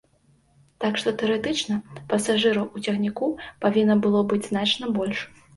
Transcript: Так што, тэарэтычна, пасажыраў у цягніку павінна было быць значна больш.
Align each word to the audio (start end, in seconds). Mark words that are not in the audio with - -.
Так 0.85 0.93
што, 1.01 1.13
тэарэтычна, 1.21 1.77
пасажыраў 2.13 2.65
у 2.79 2.83
цягніку 2.87 3.31
павінна 3.67 3.99
было 4.07 4.25
быць 4.33 4.45
значна 4.51 4.85
больш. 4.99 5.19